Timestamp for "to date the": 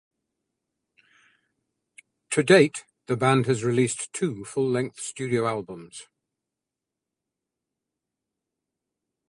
2.31-3.15